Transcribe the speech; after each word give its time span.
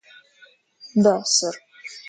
Да, 1.03 1.13
сэр 1.33 1.55